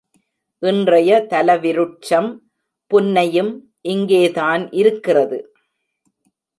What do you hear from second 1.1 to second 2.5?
தலவிருட்சம்